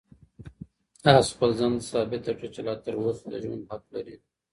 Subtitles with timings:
[1.13, 4.15] آس خپل ځان ته ثابته کړه چې لا تر اوسه د ژوند حق لري.